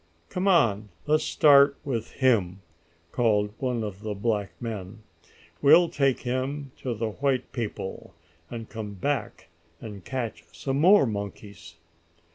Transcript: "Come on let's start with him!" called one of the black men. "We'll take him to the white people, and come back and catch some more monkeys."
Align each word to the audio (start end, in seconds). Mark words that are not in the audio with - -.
"Come 0.29 0.47
on 0.47 0.89
let's 1.05 1.23
start 1.23 1.77
with 1.85 2.13
him!" 2.13 2.63
called 3.11 3.53
one 3.59 3.83
of 3.83 4.01
the 4.01 4.15
black 4.15 4.51
men. 4.59 5.03
"We'll 5.61 5.89
take 5.89 6.21
him 6.21 6.71
to 6.77 6.95
the 6.95 7.09
white 7.11 7.51
people, 7.51 8.15
and 8.49 8.67
come 8.67 8.95
back 8.95 9.49
and 9.79 10.03
catch 10.03 10.43
some 10.57 10.79
more 10.81 11.05
monkeys." 11.05 11.75